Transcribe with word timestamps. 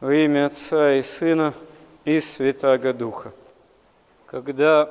Во 0.00 0.14
имя 0.14 0.46
Отца 0.46 0.94
и 0.94 1.02
Сына 1.02 1.52
и 2.06 2.20
Святаго 2.20 2.94
Духа. 2.94 3.34
Когда 4.24 4.88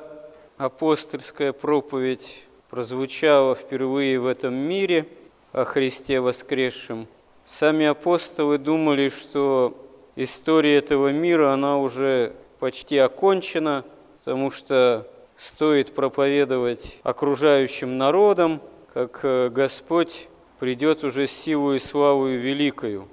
апостольская 0.56 1.52
проповедь 1.52 2.44
прозвучала 2.68 3.56
впервые 3.56 4.20
в 4.20 4.26
этом 4.28 4.54
мире 4.54 5.08
о 5.50 5.64
Христе 5.64 6.20
воскресшем, 6.20 7.08
сами 7.44 7.86
апостолы 7.86 8.58
думали, 8.58 9.08
что 9.08 9.76
история 10.14 10.78
этого 10.78 11.08
мира, 11.08 11.52
она 11.52 11.78
уже 11.78 12.32
почти 12.60 12.96
окончена, 12.96 13.84
потому 14.20 14.52
что 14.52 15.08
стоит 15.36 15.92
проповедовать 15.92 17.00
окружающим 17.02 17.98
народам, 17.98 18.60
как 18.94 19.18
э, 19.24 19.48
Господь 19.48 20.28
придет 20.60 21.02
уже 21.02 21.26
с 21.26 21.32
силой 21.32 21.76
и 21.76 21.80
славою 21.80 22.38
великою. 22.38 23.08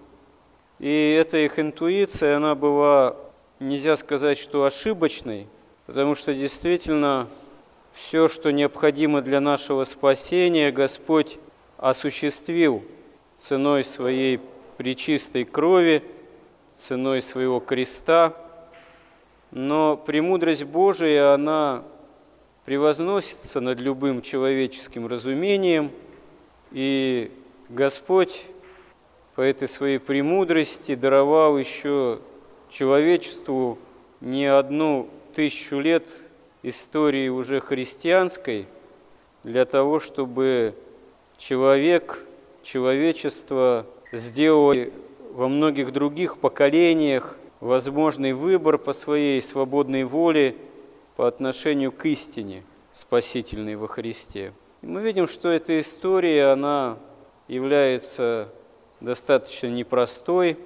И 0.79 1.17
эта 1.19 1.37
их 1.37 1.57
интуиция, 1.57 2.37
она 2.37 2.53
была, 2.53 3.15
нельзя 3.59 3.95
сказать, 3.95 4.37
что 4.37 4.63
ошибочной, 4.63 5.47
потому 5.87 6.13
что 6.13 6.35
действительно 6.35 7.27
все, 7.93 8.27
что 8.27 8.51
необходимо 8.51 9.21
для 9.21 9.39
нашего 9.39 9.83
спасения, 9.85 10.71
Господь 10.71 11.39
осуществил 11.77 12.83
ценой 13.35 13.83
своей 13.83 14.39
причистой 14.77 15.45
крови, 15.45 16.03
ценой 16.75 17.23
своего 17.23 17.59
креста. 17.59 18.35
Но 19.49 19.97
премудрость 19.97 20.63
Божия, 20.63 21.33
она 21.33 21.83
превозносится 22.65 23.61
над 23.61 23.79
любым 23.79 24.21
человеческим 24.21 25.07
разумением, 25.07 25.89
и 26.71 27.31
Господь 27.69 28.43
по 29.37 29.41
этой 29.41 29.67
своей 29.67 29.99
премудрости 29.99 30.95
даровал 30.95 31.59
еще 31.59 32.19
человечеству 32.71 33.77
не 34.19 34.47
одну 34.47 35.07
тысячу 35.35 35.77
лет 35.77 36.09
истории 36.63 37.29
уже 37.29 37.59
христианской 37.59 38.67
для 39.43 39.65
того, 39.65 39.99
чтобы 39.99 40.73
человек, 41.37 42.25
человечество 42.63 43.85
сделало 44.11 44.87
во 45.33 45.47
многих 45.47 45.93
других 45.93 46.39
поколениях 46.39 47.37
возможный 47.59 48.33
выбор 48.33 48.79
по 48.79 48.91
своей 48.91 49.41
свободной 49.41 50.03
воле– 50.03 50.55
по 51.17 51.27
отношению 51.27 51.91
к 51.91 52.05
истине, 52.05 52.63
спасительной 52.91 53.75
во 53.75 53.87
Христе. 53.87 54.53
И 54.83 54.85
мы 54.85 55.01
видим, 55.01 55.27
что 55.27 55.49
эта 55.49 55.79
история, 55.79 56.51
она 56.51 56.99
является 57.47 58.49
достаточно 58.99 59.67
непростой 59.67 60.57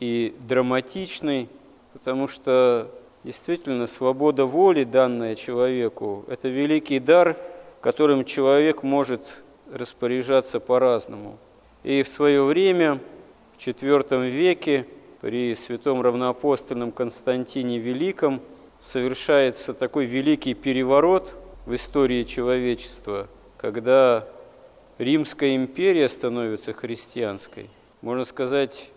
и 0.00 0.34
драматичной, 0.48 1.48
потому 1.92 2.26
что 2.28 2.90
действительно 3.24 3.86
свобода 3.86 4.46
воли, 4.46 4.84
данная 4.84 5.34
человеку, 5.34 6.24
это 6.28 6.48
великий 6.48 6.98
дар, 6.98 7.36
которым 7.80 8.24
человек 8.24 8.82
может 8.82 9.42
распоряжаться 9.72 10.60
по-разному. 10.60 11.38
И 11.82 12.02
в 12.02 12.08
свое 12.08 12.42
время, 12.42 13.00
в 13.56 13.58
IV 13.58 14.28
веке, 14.28 14.86
при 15.20 15.54
святом 15.54 16.00
равноапостольном 16.00 16.92
Константине 16.92 17.78
Великом, 17.78 18.40
совершается 18.78 19.74
такой 19.74 20.06
великий 20.06 20.54
переворот 20.54 21.36
в 21.66 21.74
истории 21.74 22.22
человечества, 22.22 23.28
когда 23.58 24.26
Римская 25.00 25.56
империя 25.56 26.10
становится 26.10 26.74
христианской. 26.74 27.70
Можно 28.02 28.24
сказать, 28.24 28.90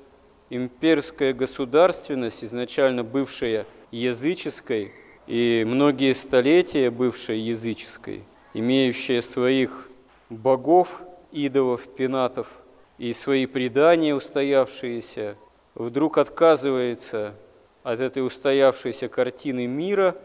имперская 0.50 1.34
государственность, 1.34 2.44
изначально 2.44 3.06
бывшая 3.06 3.66
языческой, 3.90 4.92
и 5.28 5.64
многие 5.66 6.12
столетия 6.12 6.90
бывшей 6.90 7.40
языческой, 7.40 8.26
имеющая 8.54 9.22
своих 9.22 9.88
богов, 10.30 11.04
идолов, 11.32 11.88
пенатов 11.96 12.50
и 12.98 13.14
свои 13.14 13.46
предания 13.46 14.14
устоявшиеся, 14.14 15.38
вдруг 15.74 16.18
отказывается 16.18 17.34
от 17.82 18.02
этой 18.02 18.26
устоявшейся 18.26 19.08
картины 19.08 19.68
мира, 19.68 20.18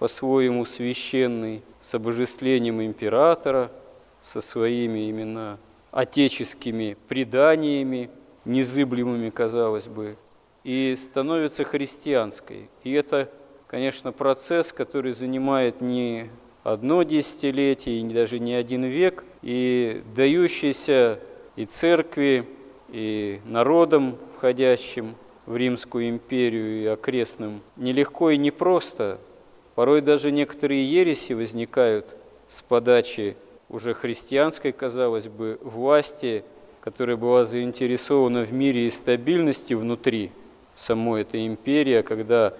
по-своему 0.00 0.64
священной, 0.64 1.62
с 1.78 1.94
обожествлением 1.94 2.82
императора, 2.82 3.70
со 4.26 4.40
своими 4.40 5.08
именно 5.08 5.58
отеческими 5.92 6.96
преданиями, 7.06 8.10
незыблемыми, 8.44 9.30
казалось 9.30 9.86
бы, 9.86 10.16
и 10.64 10.94
становится 10.96 11.62
христианской. 11.62 12.68
И 12.82 12.90
это, 12.90 13.30
конечно, 13.68 14.10
процесс, 14.10 14.72
который 14.72 15.12
занимает 15.12 15.80
не 15.80 16.28
одно 16.64 17.04
десятилетие, 17.04 18.00
и 18.00 18.08
даже 18.08 18.40
не 18.40 18.54
один 18.54 18.82
век, 18.82 19.24
и 19.42 20.02
дающийся 20.16 21.20
и 21.54 21.64
церкви, 21.64 22.48
и 22.88 23.40
народам 23.44 24.16
входящим– 24.36 25.14
в 25.46 25.56
Римскую 25.56 26.08
империю 26.08 26.82
и 26.82 26.86
окрестным 26.86 27.62
нелегко 27.76 28.30
и 28.30 28.36
непросто. 28.36 29.18
Порой 29.76 30.00
даже 30.00 30.32
некоторые 30.32 30.90
ереси 30.90 31.34
возникают 31.34 32.16
с 32.48 32.62
подачи 32.62 33.36
уже 33.68 33.94
христианской, 33.94 34.72
казалось 34.72 35.28
бы, 35.28 35.58
власти, 35.62 36.44
которая 36.80 37.16
была 37.16 37.44
заинтересована 37.44 38.44
в 38.44 38.52
мире 38.52 38.86
и 38.86 38.90
стабильности 38.90 39.74
внутри 39.74 40.30
самой 40.74 41.22
этой 41.22 41.46
империи, 41.46 41.94
а 41.94 42.02
когда 42.02 42.54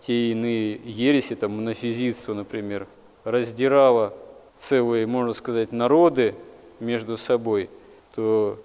те 0.00 0.32
иные 0.32 0.80
ереси, 0.84 1.34
там 1.34 1.52
монофизитство, 1.56 2.34
например, 2.34 2.86
раздирало 3.24 4.14
целые, 4.56 5.06
можно 5.06 5.32
сказать, 5.32 5.72
народы 5.72 6.34
между 6.78 7.16
собой, 7.16 7.70
то 8.14 8.58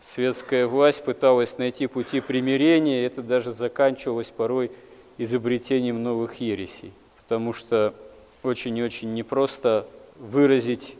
светская 0.00 0.66
власть 0.66 1.04
пыталась 1.04 1.58
найти 1.58 1.86
пути 1.86 2.20
примирения, 2.20 3.02
и 3.02 3.06
это 3.06 3.22
даже 3.22 3.52
заканчивалось 3.52 4.30
порой 4.30 4.70
изобретением 5.18 6.02
новых 6.02 6.40
ересей, 6.40 6.92
потому 7.18 7.52
что 7.52 7.94
очень 8.42 8.76
и 8.78 8.82
очень 8.82 9.14
непросто 9.14 9.86
выразить 10.18 10.96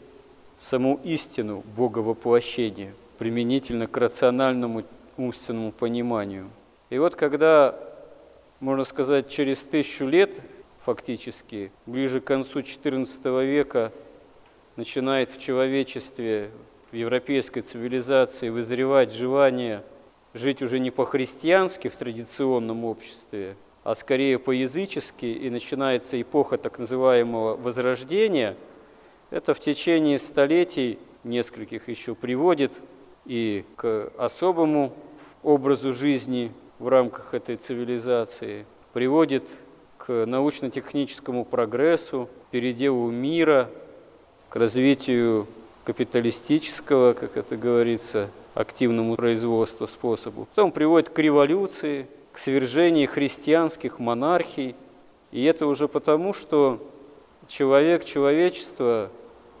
саму 0.57 0.99
истину 1.03 1.63
Бога 1.75 1.99
воплощения 1.99 2.93
применительно 3.17 3.87
к 3.87 3.95
рациональному 3.97 4.83
умственному 5.17 5.71
пониманию. 5.71 6.49
И 6.89 6.97
вот 6.97 7.15
когда, 7.15 7.75
можно 8.59 8.83
сказать, 8.83 9.29
через 9.29 9.63
тысячу 9.63 10.05
лет 10.05 10.41
фактически, 10.81 11.71
ближе 11.85 12.19
к 12.19 12.25
концу 12.25 12.59
XIV 12.59 13.45
века, 13.45 13.91
начинает 14.75 15.31
в 15.31 15.39
человечестве 15.39 16.51
в 16.91 16.95
европейской 16.95 17.61
цивилизации 17.61 18.49
вызревать 18.49 19.13
желание 19.13 19.83
жить 20.33 20.61
уже 20.61 20.79
не 20.79 20.91
по-христиански 20.91 21.87
в 21.87 21.95
традиционном 21.95 22.85
обществе, 22.85 23.55
а 23.83 23.95
скорее 23.95 24.39
по-язычески, 24.39 25.25
и 25.25 25.49
начинается 25.49 26.21
эпоха 26.21 26.57
так 26.57 26.79
называемого 26.79 27.55
Возрождения, 27.55 28.55
это 29.33 29.55
в 29.55 29.59
течение 29.59 30.19
столетий, 30.19 30.99
нескольких 31.23 31.89
еще 31.89 32.13
приводит 32.13 32.73
и 33.25 33.65
к 33.75 34.11
особому 34.15 34.93
образу 35.41 35.91
жизни 35.91 36.51
в 36.77 36.87
рамках 36.87 37.33
этой 37.33 37.55
цивилизации, 37.57 38.67
приводит 38.93 39.43
к 39.97 40.27
научно-техническому 40.27 41.45
прогрессу, 41.45 42.29
переделу 42.51 43.09
мира, 43.09 43.71
к 44.49 44.55
развитию 44.55 45.47
капиталистического, 45.83 47.13
как 47.13 47.35
это 47.35 47.57
говорится, 47.57 48.29
активному 48.53 49.15
производству 49.15 49.87
способу. 49.87 50.45
Потом 50.53 50.71
приводит 50.71 51.09
к 51.09 51.17
революции, 51.17 52.05
к 52.31 52.37
свержению 52.37 53.07
христианских 53.07 53.97
монархий. 53.97 54.75
И 55.31 55.43
это 55.43 55.65
уже 55.65 55.87
потому, 55.87 56.33
что 56.33 56.79
человек, 57.47 58.05
человечество 58.05 59.09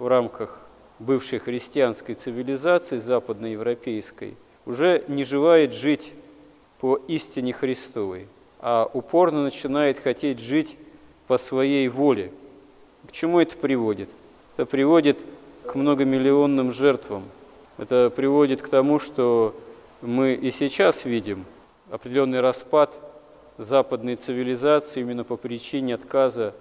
в 0.03 0.07
рамках 0.07 0.59
бывшей 0.99 1.39
христианской 1.39 2.13
цивилизации 2.15 2.97
западноевропейской 2.97 4.35
уже 4.65 5.05
не 5.07 5.23
желает 5.23 5.71
жить 5.71 6.13
по 6.81 6.97
истине 7.07 7.53
Христовой, 7.53 8.27
а 8.59 8.89
упорно 8.91 9.43
начинает 9.43 9.97
хотеть 9.97 10.39
жить 10.39 10.77
по 11.27 11.37
своей 11.37 11.87
воле. 11.87 12.33
К 13.07 13.13
чему 13.13 13.39
это 13.39 13.55
приводит? 13.55 14.09
Это 14.57 14.65
приводит 14.65 15.19
к 15.65 15.73
многомиллионным 15.73 16.73
жертвам. 16.73 17.23
Это 17.77 18.11
приводит 18.13 18.61
к 18.61 18.67
тому, 18.67 18.99
что 18.99 19.55
мы 20.01 20.33
и 20.33 20.51
сейчас 20.51 21.05
видим 21.05 21.45
определенный 21.89 22.41
распад 22.41 22.99
западной 23.57 24.17
цивилизации 24.17 24.99
именно 24.99 25.23
по 25.23 25.37
причине 25.37 25.95
отказа, 25.95 26.53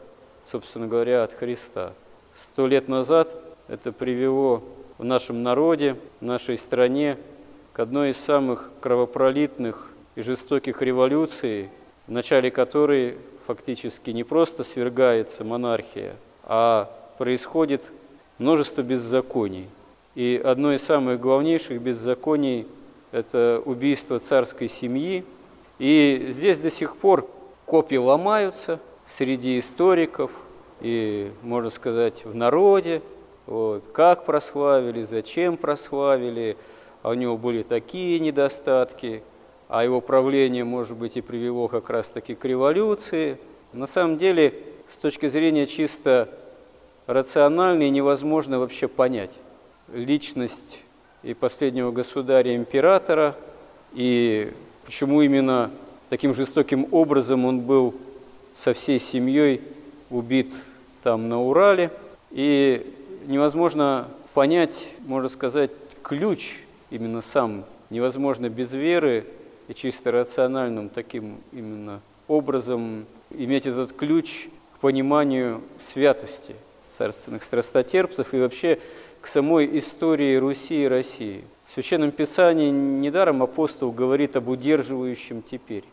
собственно 0.45 0.87
говоря, 0.87 1.25
от 1.25 1.33
Христа. 1.33 1.93
Сто 2.35 2.67
лет 2.67 2.89
назад 2.89 3.37
это 3.69 3.93
привело 3.93 4.63
в 4.99 5.05
нашем 5.05 5.43
народе, 5.43 5.97
в 6.21 6.25
нашей 6.25 6.57
стране 6.57 7.19
к 7.73 7.81
одной 7.81 8.11
из 8.11 8.17
самых 8.17 8.71
кровопролитных 8.81 9.91
и 10.15 10.23
жестоких 10.23 10.83
революций, 10.83 11.69
в 12.07 12.13
начале 12.13 12.51
которой 12.51 13.19
фактически 13.47 14.11
не 14.11 14.25
просто 14.25 14.65
свергается 14.65 15.45
монархия, 15.45 16.17
а 16.45 16.91
происходит 17.19 17.93
множество 18.39 18.83
беззаконий. 18.83 19.69
И 20.15 20.41
одно 20.43 20.73
из 20.73 20.83
самых 20.83 21.21
главнейших 21.21 21.81
беззаконий– 21.81 22.67
это 23.13 23.63
убийство 23.65 24.19
царской 24.19 24.69
семьи. 24.69 25.25
И 25.79 26.29
здесь 26.31 26.59
до 26.59 26.71
сих 26.71 26.97
пор 26.97 27.29
копии 27.65 27.97
ломаются 27.97 28.79
среди 29.07 29.59
историков 29.59 30.31
и, 30.83 31.31
можно 31.43 31.71
сказать, 31.71 32.25
в 32.25 32.35
народе. 32.35 33.01
Вот, 33.47 33.85
как 33.93 34.25
прославили, 34.25 35.03
зачем 35.03 35.57
прославили, 35.57 36.57
а 37.03 37.11
у 37.11 37.15
него 37.15 37.37
были 37.37 37.63
такие 37.63 38.19
недостатки, 38.19 39.23
а 39.69 39.85
его 39.85 40.01
правление, 40.01 40.65
может 40.65 40.97
быть, 40.97 41.17
и 41.17 41.21
привело 41.21 41.69
как 41.69 41.89
раз-таки 41.89 42.35
к 42.35 42.45
революции. 42.45 43.39
На 43.73 43.87
самом 43.87 44.19
деле, 44.19 44.55
с 44.89 44.99
точки 44.99 45.29
зрения 45.29 45.67
чисто 45.67 46.29
рациональной, 47.07 47.91
невозможно 47.91 48.59
вообще 48.59 48.87
понять 48.89 49.33
личность 49.93 50.81
и 51.23 51.35
последнего 51.35 51.91
государя-императора, 51.91 53.37
и 53.93 54.53
почему 54.85 55.23
именно 55.23 55.71
таким 56.11 56.35
жестоким 56.35 56.87
образом 56.91 57.45
он 57.45 57.61
был 57.61 57.95
со 58.55 58.73
всей 58.73 58.99
семьей 58.99 59.61
убит 60.11 60.53
там 61.03 61.29
на 61.29 61.41
Урале. 61.41 61.91
И 62.31 62.87
невозможно 63.27 64.09
понять, 64.35 64.89
можно 65.01 65.29
сказать, 65.29 65.71
ключ 66.03 66.61
именно 66.91 67.21
сам 67.21 67.65
невозможно 67.91 68.49
без 68.49 68.73
веры 68.73 69.27
и 69.69 69.75
чисто 69.75 70.11
рациональным 70.11 70.89
таким 70.89 71.39
именно 71.53 72.01
образом 72.27 73.07
иметь 73.31 73.67
этот 73.67 73.93
ключ 73.93 74.49
к 74.75 74.79
пониманию 74.79 75.61
святости 75.77 76.55
царственных 76.91 77.43
страстотерпцев 77.43 78.35
и 78.35 78.39
вообще 78.39 78.79
к 79.21 79.27
самой 79.27 79.79
истории 79.79 80.37
Руси 80.37 80.85
и 80.85 80.89
России. 80.89 81.45
В 81.67 81.71
Священном 81.73 82.11
Писании 82.11 82.71
недаром 82.71 83.43
апостол 83.43 83.93
говорит 83.93 84.37
об 84.37 84.49
удерживающем 84.49 85.43
теперь. 85.43 85.85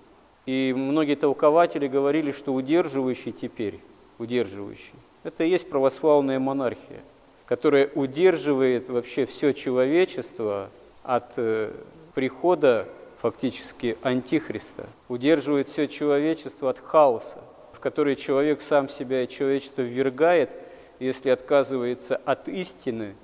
И 0.46 0.74
многие 0.76 1.16
толкователи 1.16 1.88
говорили, 1.88 2.32
что 2.32 2.54
удерживающий 2.54 3.32
теперь, 3.32 3.80
удерживающий, 4.20 4.94
это 5.24 5.44
и 5.44 5.50
есть 5.50 5.70
православная 5.70 6.40
монархия, 6.40 7.02
которая 7.48 7.90
удерживает 7.96 8.90
вообще 8.90 9.26
все 9.26 9.54
человечество 9.54 10.70
от 11.04 11.34
э, 11.38 11.72
прихода 12.14 12.88
фактически 13.18 13.98
антихриста, 14.04 14.88
удерживает 15.08 15.68
все 15.68 15.88
человечество 15.88 16.70
от 16.70 16.80
хаоса, 16.80 17.40
в 17.74 17.80
который 17.80 18.16
человек 18.16 18.62
сам 18.62 18.88
себя 18.88 19.24
и 19.24 19.28
человечество 19.28 19.82
ввергает– 19.82 20.52
если 21.00 21.30
отказывается 21.30 22.18
от 22.18 22.48
истины 22.48 23.16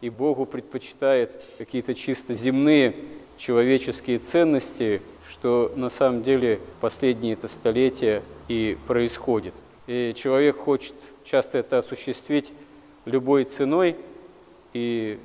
и 0.00 0.10
Богу 0.10 0.46
предпочитает 0.46 1.44
какие-то 1.58 1.94
чисто 1.94 2.34
земные 2.34 2.94
человеческие 3.36 4.18
ценности, 4.18 5.02
что 5.28 5.72
на 5.74 5.88
самом 5.88 6.22
деле 6.22 6.60
последние 6.80 7.34
это 7.34 7.48
столетия 7.48 8.22
и 8.48 8.76
происходит. 8.86 9.54
И 9.86 10.12
человек 10.16 10.56
хочет 10.56 10.94
часто 11.24 11.58
это 11.58 11.78
осуществить 11.78 12.52
любой 13.04 13.44
ценой 13.44 13.96
и 14.72 15.18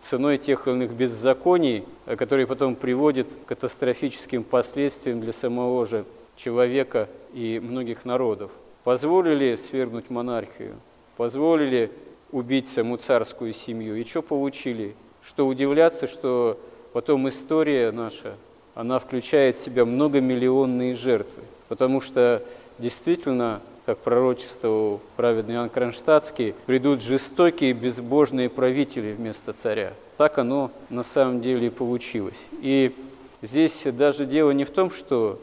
ценой 0.00 0.38
тех 0.38 0.66
или 0.66 0.74
иных 0.74 0.92
беззаконий, 0.92 1.84
которые 2.06 2.46
потом 2.46 2.76
приводят 2.76 3.28
к 3.44 3.48
катастрофическим 3.48 4.44
последствиям 4.44 5.20
для 5.20 5.32
самого 5.32 5.84
же 5.86 6.04
человека 6.36 7.08
и 7.32 7.60
многих 7.62 8.04
народов. 8.04 8.50
Позволили 8.84 9.54
свергнуть 9.56 10.10
монархию? 10.10 10.76
позволили 11.16 11.90
убить 12.32 12.68
саму 12.68 12.96
царскую 12.96 13.52
семью. 13.52 13.96
И 13.96 14.04
что 14.04 14.22
получили? 14.22 14.94
Что 15.22 15.46
удивляться, 15.46 16.06
что 16.06 16.58
потом 16.92 17.28
история 17.28 17.90
наша, 17.92 18.34
она 18.74 18.98
включает 18.98 19.56
в 19.56 19.60
себя 19.60 19.84
многомиллионные 19.84 20.94
жертвы. 20.94 21.42
Потому 21.68 22.00
что 22.00 22.42
действительно, 22.78 23.60
как 23.86 23.98
пророчествовал 23.98 25.00
праведный 25.16 25.54
Иоанн 25.54 25.70
Кронштадтский, 25.70 26.54
придут 26.66 27.02
жестокие 27.02 27.72
безбожные 27.72 28.48
правители 28.48 29.12
вместо 29.12 29.52
царя. 29.52 29.92
Так 30.16 30.38
оно 30.38 30.70
на 30.90 31.02
самом 31.02 31.42
деле 31.42 31.66
и 31.66 31.70
получилось. 31.70 32.46
И 32.60 32.94
здесь 33.42 33.84
даже 33.92 34.24
дело 34.26 34.52
не 34.52 34.64
в 34.64 34.70
том, 34.70 34.90
что 34.90 35.40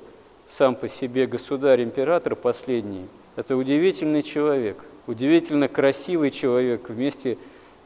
сам 0.47 0.75
по 0.75 0.87
себе 0.87 1.27
государь-император 1.27 2.35
последний, 2.35 3.05
это 3.35 3.55
удивительный 3.55 4.21
человек– 4.21 4.83
удивительно 5.07 5.67
красивый 5.67 6.31
человек 6.31 6.89
вместе 6.89 7.37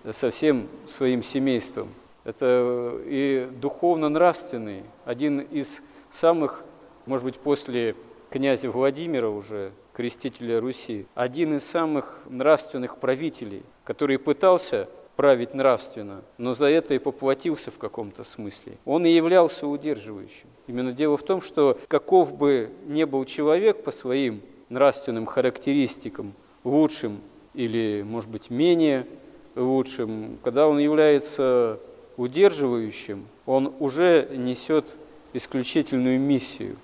со 0.09 0.29
всем 0.29 0.67
своим 0.85 1.23
семейством. 1.23 1.89
Это 2.23 2.99
и 3.05 3.47
духовно-нравственный, 3.61 4.83
один 5.05 5.39
из 5.39 5.81
самых, 6.09 6.63
может 7.05 7.25
быть, 7.25 7.35
после 7.35 7.95
князя 8.35 8.69
Владимира 8.69 9.29
уже, 9.29 9.71
крестителя 9.93 10.59
Руси, 10.59 11.05
один 11.15 11.55
из 11.55 11.63
самых 11.63 12.19
нравственных 12.29 12.97
правителей, 12.97 13.63
который 13.85 14.19
пытался 14.19 14.89
править 15.15 15.53
нравственно, 15.53 16.21
но 16.37 16.53
за 16.53 16.65
это 16.65 16.95
и 16.95 16.99
поплатился 16.99 17.71
в 17.71 17.77
каком-то 17.77 18.25
смысле. 18.25 18.73
Он 18.83 19.05
и 19.05 19.09
являлся 19.09 19.65
удерживающим. 19.65 20.49
Именно 20.67 20.91
дело 20.91 21.15
в 21.15 21.23
том, 21.23 21.39
что 21.39 21.79
каков 21.87 22.33
бы 22.33 22.71
ни 22.87 23.05
был 23.05 23.23
человек 23.23 23.85
по 23.85 23.91
своим 23.91 24.41
нравственным 24.67 25.27
характеристикам, 25.27 26.33
лучшим 26.65 27.21
или, 27.53 28.03
может 28.05 28.29
быть, 28.29 28.49
менее 28.49 29.07
лучшим, 29.55 30.39
когда 30.43 30.67
он 30.67 30.79
является 30.79 31.79
удерживающим, 32.17 33.27
он 33.45 33.73
уже 33.79 34.27
несет 34.33 34.93
исключительную 35.31 36.19
миссию, 36.19 36.75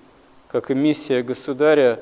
как 0.51 0.69
и 0.69 0.73
миссия 0.73 1.23
государя 1.23 1.99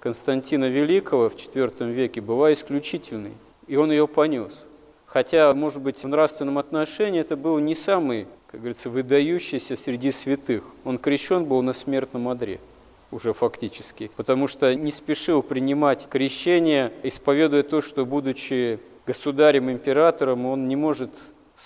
Константина 0.00 0.66
Великого 0.68 1.30
в 1.30 1.34
IV 1.34 1.90
веке 1.90 2.20
была 2.20 2.52
исключительной, 2.52 3.32
и 3.66 3.76
он 3.76 3.90
ее 3.90 4.06
понес. 4.06 4.64
Хотя, 5.06 5.52
может 5.54 5.80
быть, 5.80 6.04
в 6.04 6.08
нравственном 6.08 6.58
отношении 6.58 7.20
это 7.20 7.36
был 7.36 7.58
не 7.58 7.74
самый, 7.74 8.26
как 8.48 8.60
говорится, 8.60 8.90
выдающийся 8.90 9.76
среди 9.76 10.10
святых. 10.10 10.62
Он 10.84 10.98
крещен 10.98 11.46
был 11.46 11.62
на 11.62 11.72
смертном 11.72 12.28
одре– 12.28 12.60
уже 13.10 13.32
фактически, 13.32 14.10
потому 14.14 14.46
что 14.46 14.74
не 14.74 14.92
спешил 14.92 15.42
принимать 15.42 16.06
крещение, 16.08 16.92
исповедуя 17.02 17.62
то, 17.62 17.80
что, 17.80 18.04
будучи 18.06 18.78
государем-императором, 19.06 20.46
он 20.46 20.68
не 20.68 20.76
может 20.76 21.10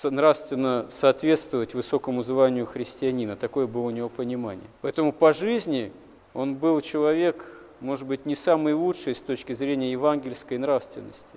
нравственно 0.02 0.87
соответствовать 0.88 1.75
высокому 1.75 2.23
званию 2.23 2.66
христианина. 2.66 3.37
Такое 3.37 3.66
было 3.66 3.83
у 3.83 3.90
него 3.90 4.09
понимание. 4.09 4.66
Поэтому 4.80 5.12
по 5.12 5.33
жизни 5.33 5.92
он 6.35 6.57
был 6.57 6.81
человек, 6.81 7.47
может 7.81 8.07
быть, 8.07 8.26
не 8.26 8.35
самый 8.35 8.75
лучший 8.75 9.14
с 9.14 9.21
точки 9.21 9.55
зрения 9.55 9.93
евангельской 9.93 10.59
нравственности. 10.59 11.37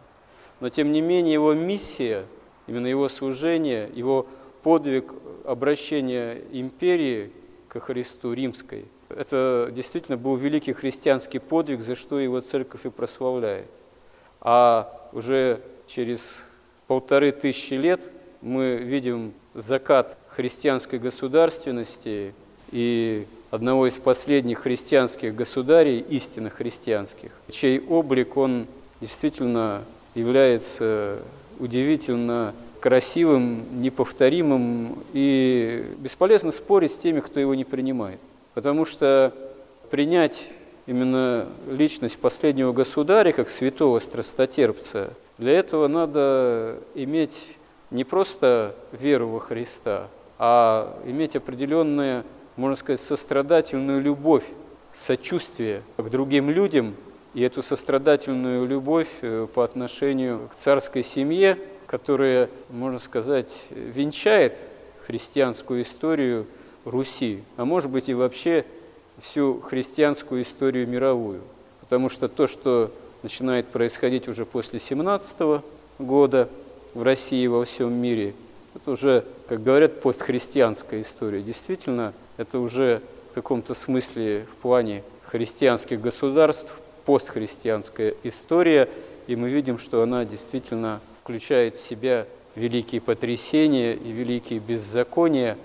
Но, 0.60 0.70
тем 0.70 0.92
не 0.92 1.01
менее, 1.01 1.34
его 1.34 1.54
миссия, 1.54 2.25
именно 2.68 2.88
его 2.88 3.08
служение, 3.08 3.89
его 3.94 4.27
подвиг 4.63 5.13
обращения 5.46 6.42
империи 6.51 7.32
ко 7.70 7.80
Христу 7.80 8.34
римской– 8.34 8.86
это 9.10 9.70
действительно 9.72 10.18
был 10.18 10.36
великий 10.36 10.74
христианский 10.74 11.39
подвиг, 11.39 11.82
за 11.82 11.96
что 11.96 12.20
его 12.20 12.42
церковь 12.42 12.86
и 12.86 12.89
прославляет. 12.89 13.70
А 14.42 15.10
уже 15.13 15.62
через 15.88 16.44
полторы 16.88 17.32
тысячи 17.32 17.75
лет 17.75 18.10
мы 18.42 18.75
видим 18.75 19.34
закат 19.54 20.18
христианской 20.30 21.00
государственности 21.00 22.34
и 22.72 23.25
одного 23.50 23.88
из 23.88 23.98
последних 23.98 24.60
христианских 24.60 25.36
государей, 25.36 26.00
истинно 26.00 26.50
христианских, 26.50 27.32
чей 27.50 27.80
облик 27.80 28.38
он 28.38 28.68
действительно 29.01 29.84
является 30.16 31.20
удивительно 31.60 32.54
красивым, 32.80 33.82
неповторимым, 33.82 34.98
и 35.13 35.86
бесполезно 35.98 36.51
спорить 36.51 36.92
с 36.92 36.98
теми, 36.98 37.20
кто 37.20 37.39
его 37.39 37.56
не 37.56 37.66
принимает. 37.66 38.20
Потому 38.54 38.86
что 38.86 39.34
принять 39.89 40.48
именно 40.86 41.48
личность 41.70 42.18
последнего 42.18 42.74
государя 42.74 43.32
как 43.32 43.50
святого 43.50 44.00
страстотерпца, 44.00 45.13
для 45.38 45.54
этого 45.54 45.88
надо 45.88 46.77
иметь 46.96 47.38
не 47.92 48.04
просто 48.04 48.75
веру 48.92 49.30
во 49.30 49.39
Христа, 49.39 50.08
а 50.39 51.00
иметь 51.06 51.36
определенную, 51.36 52.24
можно 52.57 52.75
сказать, 52.75 52.99
сострадательную 52.99 54.01
любовь, 54.01 54.43
сочувствие 54.91 55.83
к 55.95 56.09
другим 56.09 56.49
людям, 56.49 56.95
и 57.33 57.41
эту 57.41 57.61
сострадательную 57.61 58.67
любовь 58.67 59.09
э, 59.21 59.47
по 59.53 59.63
отношению 59.63 60.49
к 60.51 60.55
царской 60.55 61.03
семье, 61.03 61.59
которая, 61.85 62.49
можно 62.69 62.99
сказать, 62.99 63.63
венчает 63.69 64.57
христианскую 65.05 65.83
историю 65.83 66.47
Руси, 66.83 67.43
а 67.55 67.65
может 67.65 67.91
быть 67.91 68.09
и 68.09 68.13
вообще 68.13 68.65
всю 69.21 69.61
христианскую 69.61 70.41
историю 70.41 70.87
мировую. 70.87 71.41
Потому 71.81 72.09
что 72.09 72.27
то, 72.27 72.47
что 72.47 72.91
начинает 73.23 73.67
происходить 73.67 74.27
уже 74.27 74.45
после 74.45 74.79
17 74.79 75.61
года 75.99 76.49
в 76.93 77.03
России 77.03 77.43
и 77.43 77.47
во 77.47 77.63
всем 77.65 77.93
мире, 77.93 78.33
это 78.75 78.91
уже, 78.91 79.25
как 79.47 79.63
говорят, 79.63 80.01
постхристианская 80.01 81.01
история. 81.01 81.41
Действительно, 81.41 82.13
это 82.38 82.60
уже 82.60 83.01
в 83.32 83.36
каком-то 83.36 83.74
смысле 83.74 84.46
в 84.51 84.56
плане 84.62 85.03
христианских 85.25 86.00
государств 86.01 86.79
постхристианская 87.06 88.15
история, 88.24 88.89
и 89.27 89.36
мы 89.36 89.50
видим, 89.50 89.77
что 89.77 90.01
она 90.01 90.25
действительно 90.25 91.01
включает 91.22 91.75
в 91.75 91.82
себя 91.82 92.25
великие 92.56 93.01
потрясения 93.01 93.94
и 93.94 94.12
великие 94.12 94.60
беззакония, 94.60 95.58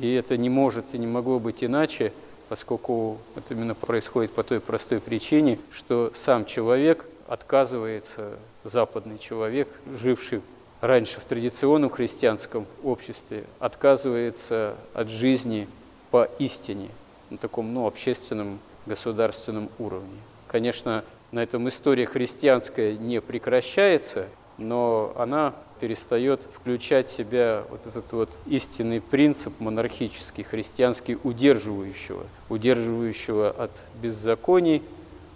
и 0.00 0.12
это 0.14 0.36
не 0.36 0.48
может 0.48 0.86
и 0.92 0.98
не 0.98 1.06
могло 1.06 1.38
быть 1.38 1.62
иначе, 1.62 2.12
поскольку 2.48 3.18
это 3.36 3.54
именно 3.54 3.74
происходит 3.74 4.32
по 4.32 4.42
той 4.42 4.60
простой 4.60 5.00
причине, 5.00 5.58
что 5.70 6.10
сам 6.14 6.44
человек 6.44 7.04
отказывается, 7.28 8.32
западный 8.64 9.18
человек, 9.18 9.68
живший 9.98 10.42
раньше 10.80 11.20
в 11.20 11.24
традиционном 11.24 11.90
христианском 11.90 12.66
обществе, 12.82 13.44
отказывается 13.60 14.74
от 14.92 15.08
жизни 15.08 15.68
по 16.12 16.28
истине, 16.38 16.90
на 17.30 17.38
таком 17.38 17.74
ну, 17.74 17.86
общественном 17.86 18.60
государственном 18.86 19.70
уровне. 19.78 20.18
Конечно, 20.46 21.04
на 21.32 21.42
этом 21.42 21.66
история 21.68 22.04
христианская 22.04 22.92
не 22.98 23.22
прекращается, 23.22 24.26
но 24.58 25.14
она 25.16 25.54
перестает 25.80 26.42
включать 26.42 27.06
в 27.06 27.16
себя 27.16 27.64
вот 27.70 27.86
этот 27.86 28.12
вот 28.12 28.30
истинный 28.46 29.00
принцип 29.00 29.58
монархический, 29.58 30.44
христианский, 30.44 31.16
удерживающего, 31.24 32.24
удерживающего 32.50 33.48
от 33.48 33.72
беззаконий, 34.00 34.82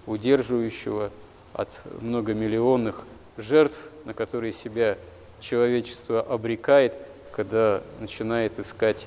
удерживающего 0.07 1.11
от 1.55 1.71
многомиллионных 2.03 3.05
жертв, 3.39 3.79
на 4.05 4.13
которые 4.13 4.53
себя 4.53 4.99
человечество 5.41 6.21
обрекает, 6.21 6.99
когда 7.33 7.81
начинает 7.99 8.59
искать 8.59 9.07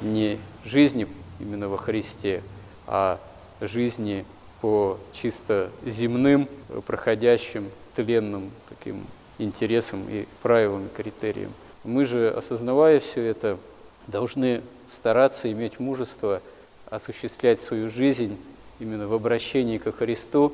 не 0.00 0.38
жизни 0.64 1.06
именно 1.40 1.68
во 1.68 1.76
Христе, 1.76 2.42
а 2.86 3.20
жизни 3.60 4.24
по 4.60 4.98
чисто 5.12 5.70
земным, 5.84 6.48
проходящим, 6.86 7.70
тленным 7.94 8.50
таким 8.68 9.04
интересам 9.38 10.06
и 10.08 10.26
правилам, 10.42 10.86
и 10.86 10.88
критериям. 10.88 11.52
Мы 11.84 12.04
же, 12.04 12.30
осознавая 12.30 13.00
все 13.00 13.22
это, 13.22 13.58
должны 14.06 14.62
стараться 14.88 15.50
иметь 15.50 15.78
мужество 15.80 16.40
осуществлять 16.88 17.60
свою 17.60 17.88
жизнь 17.88 18.38
именно 18.78 19.06
в 19.06 19.14
обращении 19.14 19.78
ко 19.78 19.92
Христу, 19.92 20.52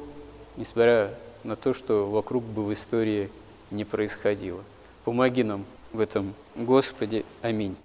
несмотря 0.56 1.14
на 1.44 1.56
то, 1.56 1.72
что 1.72 2.08
вокруг 2.08 2.44
бы 2.44 2.64
в 2.64 2.72
истории 2.72 3.30
не 3.70 3.84
происходило. 3.84 4.62
Помоги 5.04 5.42
нам 5.42 5.64
в 5.92 6.00
этом, 6.00 6.34
Господи. 6.56 7.24
Аминь. 7.42 7.76